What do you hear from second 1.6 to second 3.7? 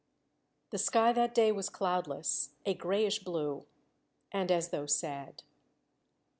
cloudless, a grayish blue,